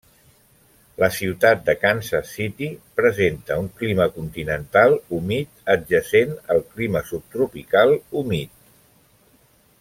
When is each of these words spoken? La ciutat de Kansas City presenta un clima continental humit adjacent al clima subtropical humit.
La 1.01 1.09
ciutat 1.17 1.59
de 1.67 1.75
Kansas 1.81 2.31
City 2.37 2.69
presenta 3.01 3.59
un 3.65 3.69
clima 3.81 4.07
continental 4.15 4.97
humit 5.19 5.63
adjacent 5.75 6.35
al 6.57 6.65
clima 6.73 7.05
subtropical 7.13 7.95
humit. 8.01 8.59